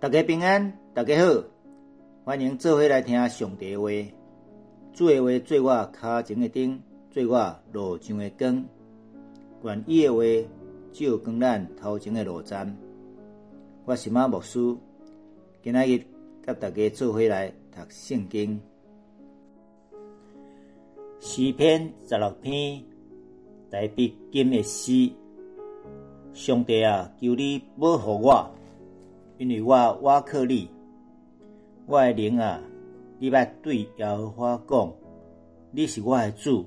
[0.00, 1.42] 大家平安，大家好，
[2.24, 3.90] 欢迎做伙来听上帝话。
[4.92, 6.80] 主的话做我脚前的灯，
[7.10, 8.64] 做我路上的光。
[9.64, 10.22] 愿意的话
[10.92, 12.76] 照光咱头前的路站。
[13.86, 14.60] 我是马牧师，
[15.64, 15.98] 今仔日
[16.46, 18.60] 甲大家做伙来读圣经。
[21.18, 22.84] 诗篇十六篇，
[23.68, 25.10] 大必经的诗。
[26.32, 28.48] 上帝啊，求你保护我。
[29.38, 30.68] 因为我我靠你，
[31.86, 32.60] 我的灵啊，
[33.20, 34.92] 你捌对耶和华讲，
[35.70, 36.66] 你是我的主，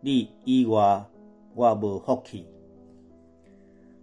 [0.00, 1.04] 你以外
[1.54, 2.44] 我无福气。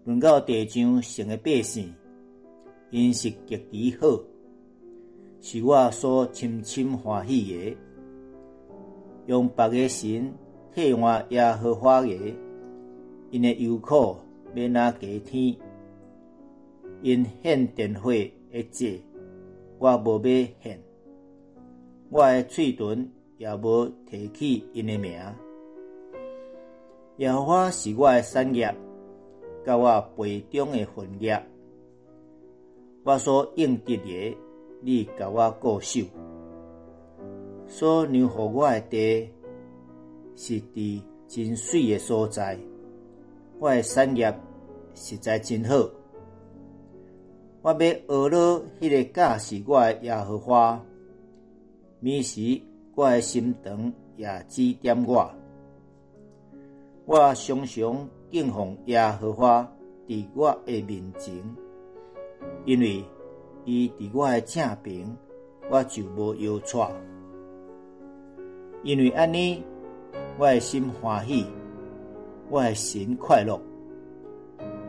[0.05, 1.93] 论到地上成的百姓，
[2.91, 4.07] 因是极其好，
[5.41, 7.77] 是我所深深欢喜的。
[9.25, 10.33] 用别个神
[10.73, 12.15] 替换耶和华的，
[13.31, 14.15] 因的忧苦
[14.53, 15.53] 免那加天。
[17.01, 18.99] 因献电费的节，
[19.79, 20.77] 我无要献；
[22.09, 25.19] 我的嘴唇也无提起因的名。
[27.17, 28.73] 耶和华是我的产业，
[29.65, 31.41] 甲我杯中的分业。
[33.03, 34.37] 我所应得的，
[34.81, 36.05] 你甲我固守；
[37.67, 39.29] 所留互我的地，
[40.35, 42.57] 是伫真水的所在。
[43.59, 44.33] 我的产业
[44.93, 45.89] 实在真好。
[47.67, 50.81] 我要学了迄个教示我的耶和华，
[51.99, 52.61] 每时
[52.95, 55.29] 我的心肠也指点我。
[57.03, 59.69] 我常常敬奉耶和华
[60.07, 61.35] 伫我的面前，
[62.63, 63.03] 因为
[63.65, 65.05] 伊伫我的正边，
[65.69, 66.89] 我就无忧错。
[68.81, 69.61] 因为安尼，
[70.39, 71.45] 我的心欢喜，
[72.49, 73.59] 我的心快乐，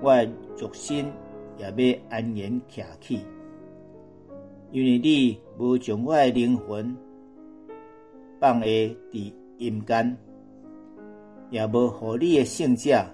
[0.00, 1.10] 我的足心。
[1.58, 3.20] 也要安然徛起，
[4.70, 6.96] 因为你无将我的灵魂
[8.38, 10.16] 放下伫阴间，
[11.50, 13.04] 也无互你的圣者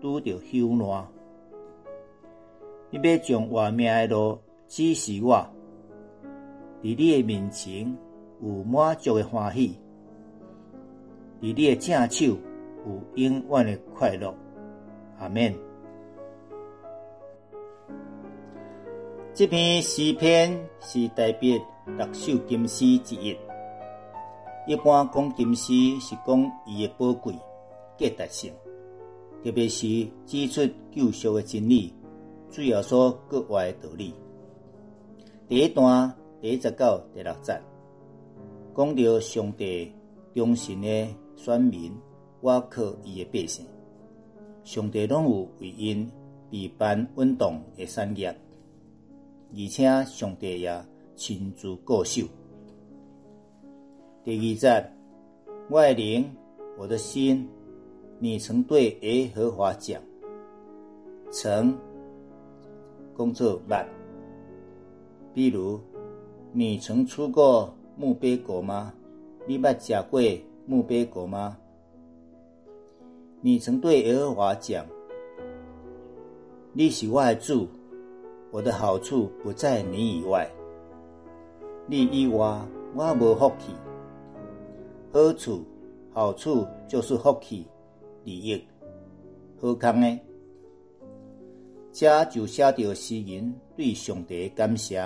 [0.00, 1.06] 拄着休难。
[2.90, 5.36] 你要将活命的路指示我，
[6.82, 7.96] 伫你的面前
[8.42, 9.78] 有满足的欢喜，
[11.40, 12.36] 伫你的正手
[12.84, 14.34] 有永远的快乐。
[15.20, 15.54] 阿门。
[19.36, 23.36] 这篇诗篇是代表六首金诗之一。
[24.64, 27.34] 一般讲金诗是讲伊的宝贵、
[27.98, 28.52] 价值性，
[29.42, 31.92] 特别是指出救赎的真理，
[32.48, 34.14] 主要所各外的道理。
[35.48, 37.60] 第一段第一十九、第六节，
[38.76, 39.92] 讲到上帝
[40.32, 41.92] 忠心的选民，
[42.40, 43.66] 我靠伊的百姓，
[44.62, 46.08] 上帝拢有为因
[46.52, 48.32] 备办运动的产业。
[49.56, 50.84] 而且上帝也
[51.14, 52.22] 亲自过手。
[54.24, 54.90] 第二节，
[55.70, 56.28] 我的灵，
[56.76, 57.48] 我的心，
[58.18, 60.02] 你曾对耶和华讲，
[61.30, 61.72] 曾
[63.16, 63.86] 工作慢。
[65.32, 65.78] 比如，
[66.52, 68.92] 你曾出过墓碑果吗？
[69.46, 70.20] 你捌食过
[70.66, 71.56] 墓碑果吗？
[73.40, 74.84] 你曾对耶和华讲，
[76.72, 77.68] 你是我的主。
[78.54, 80.48] 我的好处不在你以外，
[81.88, 83.72] 你以外我无福气。
[85.12, 85.64] 好处、
[86.12, 87.66] 好处就是福气、
[88.22, 88.64] 利益，
[89.60, 90.20] 何况呢？
[91.90, 95.04] 这就写着诗人对上帝感谢、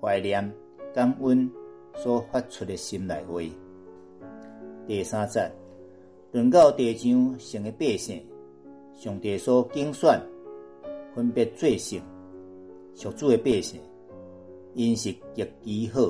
[0.00, 0.52] 怀念、
[0.92, 1.48] 感恩
[1.94, 3.40] 所发出的心内话。
[4.84, 5.48] 第三节，
[6.32, 8.20] 论到地上成的百姓，
[8.94, 10.20] 上帝所精选，
[11.14, 12.02] 分别罪性。
[12.94, 13.80] 属主的百姓，
[14.74, 16.00] 因是极其好，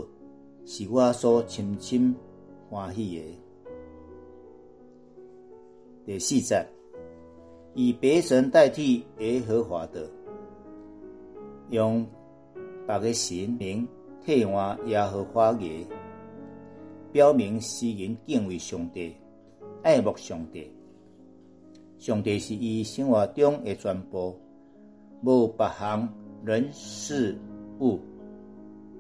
[0.67, 2.15] 是我所深深
[2.69, 3.25] 欢喜的。
[6.07, 6.67] 第四节，
[7.75, 10.09] 以别神代替耶和华的，
[11.71, 12.07] 用
[12.87, 13.89] 别个神名
[14.25, 15.87] 替换耶和华的，
[17.11, 19.15] 表明诗人敬畏上帝，
[19.83, 20.71] 爱慕上帝。
[21.99, 24.39] 上帝是伊生活中的全部，
[25.25, 26.07] 无别项。
[26.45, 27.35] 人事
[27.81, 27.99] 物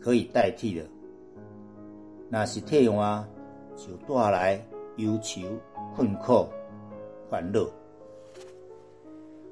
[0.00, 0.86] 可以代替的，
[2.30, 3.22] 那是替换，
[3.76, 5.42] 就带来忧愁、
[5.94, 6.46] 困苦、
[7.28, 7.60] 烦恼。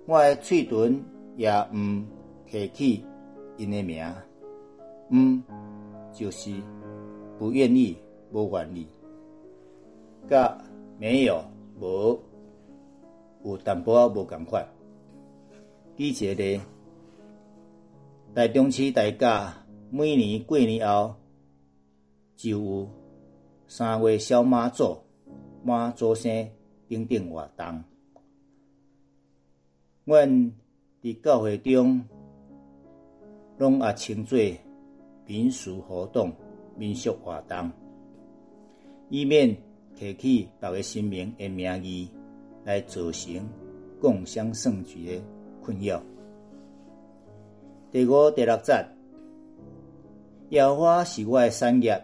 [0.07, 1.05] 我的嘴唇
[1.37, 2.03] 也毋
[2.47, 3.05] 提起
[3.59, 4.03] 因的名，
[5.11, 5.43] 毋
[6.15, 6.51] 就是
[7.39, 7.99] 不愿意、
[8.33, 8.89] 无愿意，
[10.31, 10.57] 甲
[10.99, 11.45] 没有、
[11.79, 12.19] 无
[13.45, 14.67] 有淡薄仔无共款，
[15.95, 16.59] 记起咧。
[18.35, 19.55] 大中市大家
[19.91, 21.17] 每年过年后，
[22.35, 22.89] 就有
[23.67, 24.97] 三月小妈祖、
[25.63, 26.49] 妈祖生
[26.89, 27.85] 等等活动。
[30.07, 30.53] 阮
[31.03, 32.03] 伫教会中，
[33.59, 34.39] 拢也称作
[35.27, 36.33] 民俗活动、
[36.79, 37.71] 民俗活动，
[39.11, 39.55] 以免
[39.95, 42.09] 提起别个姓名的名义
[42.65, 43.47] 来造成
[44.01, 45.23] 共襄盛举的
[45.63, 46.03] 困扰。
[47.93, 48.87] 第五、第六节，
[50.49, 52.03] 烟花是我的产业，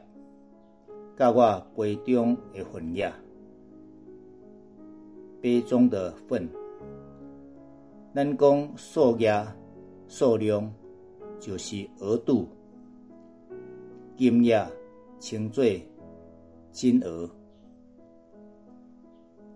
[1.17, 3.11] 甲我杯中的分业，
[5.41, 6.47] 杯中的份。
[8.15, 9.47] 咱讲数额、
[10.09, 10.71] 数量，
[11.41, 12.47] 就是额度；
[14.15, 14.71] 金额
[15.19, 15.65] 称作
[16.71, 17.31] 金额，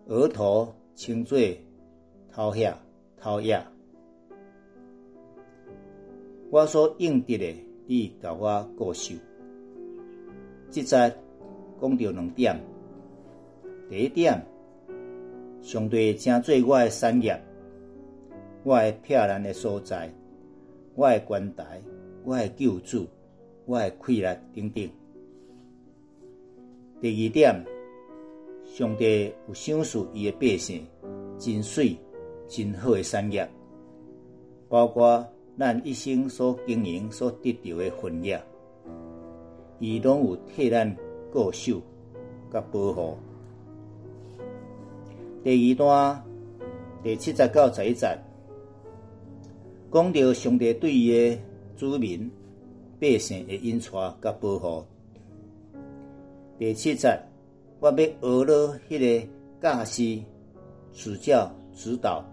[0.06, 1.38] 额头称作
[2.30, 2.74] 头额、
[3.18, 3.71] 头额。
[6.52, 7.54] 我所应得的，
[7.86, 9.14] 你甲我过受。
[10.68, 11.08] 即在
[11.80, 12.60] 讲到两点，
[13.88, 14.38] 第一点，
[15.62, 17.42] 上帝正做我的产业。
[18.64, 20.12] 我的漂亮的所在，
[20.94, 21.80] 我的关台，
[22.22, 23.06] 我的救助，
[23.64, 24.90] 我的快乐等等。
[27.00, 27.64] 第二点，
[28.66, 30.86] 上帝有赏赐伊的百姓
[31.38, 31.96] 真水、
[32.46, 33.48] 真好的产业，
[34.68, 35.26] 包括
[35.58, 38.42] 咱一生所经营、所得到的分业，
[39.78, 40.96] 伊拢有替咱
[41.30, 41.80] 过守、
[42.50, 43.16] 甲保护。
[45.44, 46.24] 第二段
[47.02, 48.18] 第七十到十一节。
[49.92, 51.38] 讲到上帝对伊的
[51.76, 52.30] 子民、
[52.98, 54.82] 百姓的引带甲保护。
[56.58, 57.14] 第七节，
[57.78, 59.28] 我要学了迄个
[59.60, 60.18] 教师、
[60.94, 62.24] 指教、指导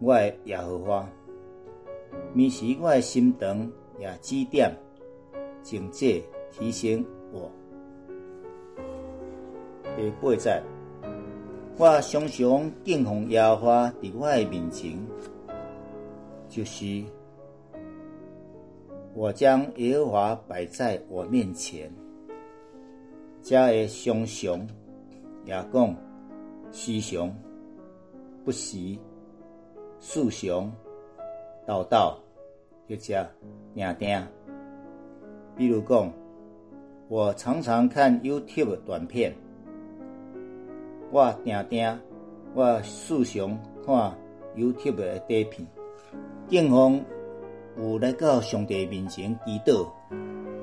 [0.00, 1.08] 我的耶和华，
[2.32, 4.74] 迷时我的心肠也指点、
[5.62, 7.50] 警戒、提醒我。
[9.96, 10.62] 第八节，
[11.76, 14.98] 我常常敬奉耶和华伫我的面前。
[16.48, 17.02] 就是
[19.14, 21.90] 我将耶和华摆在我面前，
[23.40, 24.66] 加的雄雄
[25.46, 25.96] 也讲
[26.70, 27.34] 时雄
[28.44, 28.98] 不时
[29.98, 30.70] 树雄
[31.66, 32.18] 道道
[32.88, 33.30] 或者
[33.74, 34.26] 定定。
[35.56, 36.12] 比如讲，
[37.08, 39.34] 我常常看 YouTube 短片，
[41.10, 42.00] 我定定
[42.54, 44.16] 我时常看
[44.56, 45.66] YouTube 的短片。
[46.48, 47.02] 敬奉
[47.78, 49.86] 有来到上帝面前祈祷、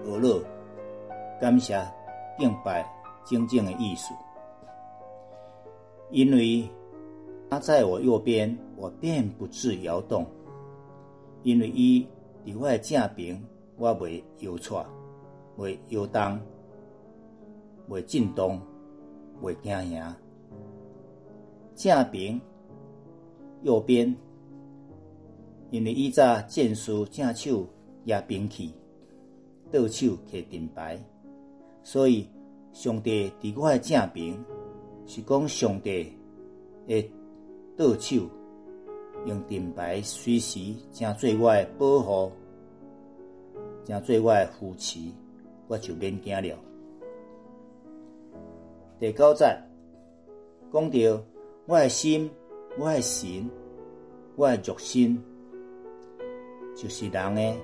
[0.06, 0.44] 阿乐、
[1.40, 1.80] 感谢、
[2.38, 2.86] 敬拜，
[3.25, 4.13] 真正的意思。
[6.12, 6.69] 因为
[7.50, 10.24] 他在我右边，我便不致摇动；
[11.44, 12.07] 因为伊
[12.45, 13.41] 伫我诶正边，
[13.77, 14.86] 我未摇错，
[15.57, 16.39] 未摇动，
[17.88, 18.59] 未震动，
[19.41, 20.15] 未惊吓。
[21.75, 22.39] 正边、
[23.63, 24.15] 右边。
[25.71, 27.68] 因为伊早剑术正手
[28.03, 28.74] 也兵器，
[29.71, 31.00] 倒手摕盾牌，
[31.83, 32.27] 所以
[32.74, 34.36] 上帝伫我诶正边，
[35.06, 36.12] 是讲上帝
[36.88, 37.12] 诶
[37.77, 38.27] 倒手
[39.25, 40.60] 用盾牌随时
[40.92, 42.31] 正做我的保护，
[43.86, 45.00] 正做我的扶持，
[45.67, 46.58] 我就免惊了。
[49.00, 49.46] 第九节
[50.72, 51.24] 讲到
[51.65, 52.29] 我的心，
[52.77, 53.50] 我的神，
[54.36, 55.17] 我的肉身。
[56.75, 57.55] 就是人的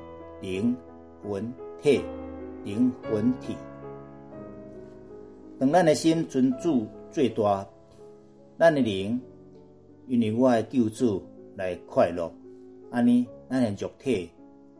[0.41, 0.75] 灵
[1.23, 2.01] 魂体，
[2.65, 3.55] 灵魂体。
[5.57, 7.65] 当咱的心尊主最大，
[8.59, 9.17] 咱的灵
[10.07, 11.23] 因为我的救主
[11.55, 12.31] 来快乐，
[12.91, 14.29] 安尼咱的肉体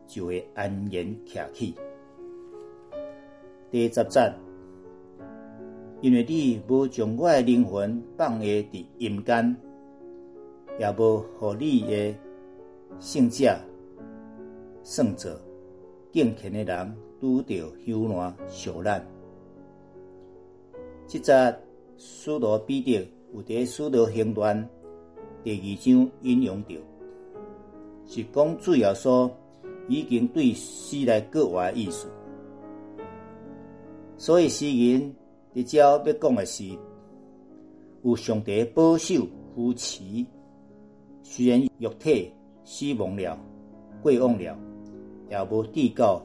[0.06, 1.74] 就会安然徛起。
[3.70, 4.32] 第十节，
[6.02, 9.56] 因为你无将我的灵魂放下伫阴间，
[10.78, 12.14] 也无互你的
[13.00, 13.58] 圣者。
[14.82, 15.40] 胜者
[16.12, 19.04] 敬虔的人拄着休难受难。
[21.08, 21.52] 即则
[21.96, 24.68] 苏罗彼得有伫苏罗行传
[25.46, 26.74] 第二章引用着，
[28.04, 29.30] 是讲主要说
[29.86, 32.08] 已经对死来过活的意思。
[34.16, 35.14] 所以诗人
[35.54, 36.64] 伫遮要讲的是，
[38.02, 39.24] 有上帝保守
[39.54, 40.02] 扶持，
[41.22, 42.32] 虽然肉体
[42.64, 43.38] 死亡了、
[44.02, 44.58] 过往了。
[45.30, 46.20] 也无地告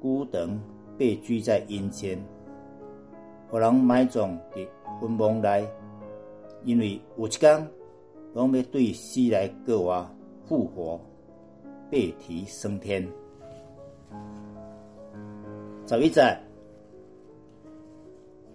[0.00, 0.58] 孤等
[0.96, 2.18] 被居在阴间，
[3.50, 4.66] 互人埋葬伫
[5.02, 5.68] 坟墓内，
[6.64, 7.68] 因为有一天，
[8.38, 10.10] 拢要对死来过活
[10.46, 11.00] 复活，
[11.90, 13.04] 被提升天。
[15.84, 16.38] 十一节，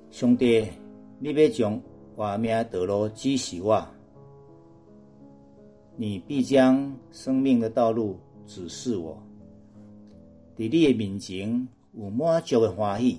[0.09, 0.65] 兄弟，
[1.19, 1.81] 你要将
[2.15, 3.85] 活命道路指示我，
[5.97, 9.21] 你必将生命的道路指示我。
[10.55, 13.15] 伫你的面前有满足的欢喜，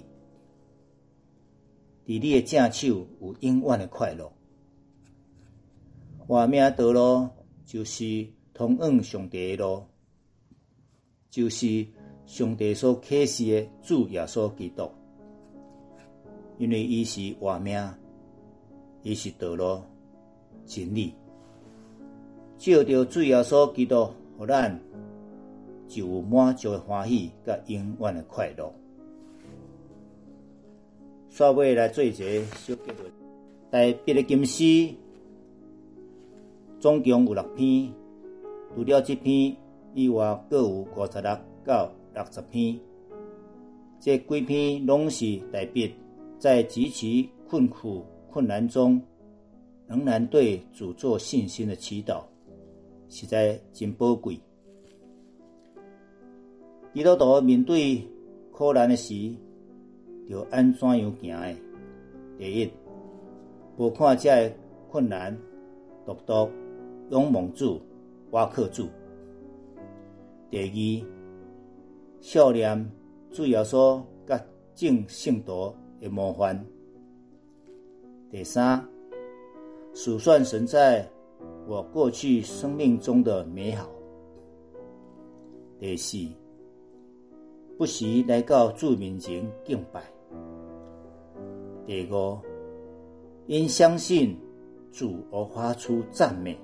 [2.07, 4.33] 伫你的正手有永远的快乐。
[6.27, 7.29] 活命道路
[7.67, 9.83] 就是通往上帝的路，
[11.31, 11.87] 就是
[12.25, 14.91] 上帝所启示的主耶稣基督，
[16.59, 17.79] 因为伊是活命，
[19.03, 19.83] 伊是道路
[20.65, 21.13] 真理。
[22.57, 24.81] 照着主耶稣基督，互咱。
[25.87, 28.75] 就有满足的欢喜，甲永远的快乐。
[31.31, 33.13] 煞尾来做一个小结论。
[33.71, 34.95] 在别的经诗，
[36.85, 37.91] 总共有六篇，
[38.75, 39.57] 除了这篇
[39.95, 42.79] 以外，各有五十六到六十篇。
[43.99, 45.89] 这几篇拢是代表
[46.39, 49.01] 在极其困苦、困难中，
[49.87, 52.21] 仍然对主做信心的祈祷，
[53.09, 54.39] 实在真宝贵。
[56.93, 58.07] 基督徒面对
[58.53, 59.35] 困难的时，
[60.29, 61.57] 要安怎样行的？
[62.39, 62.71] 第一，
[63.79, 64.55] 无看这
[64.91, 65.35] 困难，
[66.05, 66.47] 独独
[67.11, 67.81] 仰望主，
[68.31, 68.89] 挖靠主。
[70.51, 71.07] 第二，
[72.21, 72.91] 少年
[73.31, 74.41] 主要说甲
[74.75, 76.65] 正圣徒的模范。
[78.31, 78.83] 第三，
[79.95, 81.09] 数算神在
[81.67, 83.89] 我过去生命中的美好。
[85.79, 86.19] 第四。
[87.77, 90.01] 不时来到主面前敬拜。
[91.85, 92.39] 第五，
[93.49, 94.39] 因相信
[94.93, 96.57] 主而发出赞美。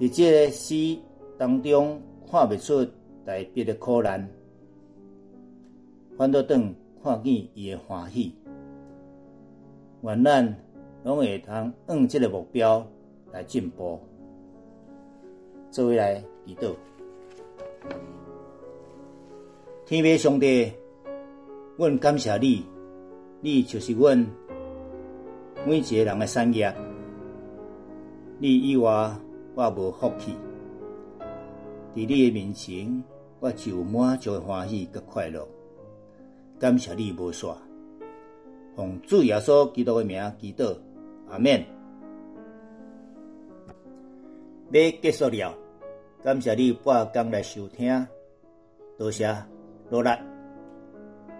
[0.00, 0.98] 伫这个诗
[1.36, 2.82] 当中，看不出
[3.26, 4.26] 特别的苦难，
[6.16, 8.34] 反倒等看见伊的欢喜。
[10.02, 10.56] 愿咱
[11.04, 12.86] 拢会通按这个目标
[13.30, 14.00] 来进步。
[15.70, 16.74] 做位来祈祷。
[19.84, 20.72] 天父上帝，
[21.76, 22.64] 阮感谢你，
[23.42, 24.26] 你就是阮
[25.66, 26.74] 每一个人的产业。
[28.38, 29.14] 你以外，
[29.60, 30.34] 我无福气。
[31.94, 33.04] 伫你的面前，
[33.40, 35.46] 我就有满足欢喜甲快乐。
[36.58, 37.54] 感谢你无煞，
[38.74, 40.74] 奉主耶稣基督的名祈祷，
[41.28, 41.62] 阿免。
[44.70, 45.54] 要结束了，
[46.24, 48.06] 感谢你半工来收听，
[48.96, 49.30] 多谢。
[49.90, 50.08] 努力，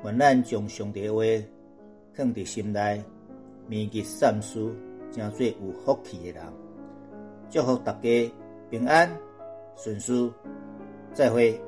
[0.05, 1.23] 愿咱将上帝话
[2.13, 3.03] 放伫心内，
[3.67, 4.71] 铭记善事，
[5.11, 6.45] 成做有福气的人。
[7.51, 8.33] 祝福大家
[8.71, 9.11] 平安
[9.77, 10.33] 顺遂，
[11.13, 11.61] 再会。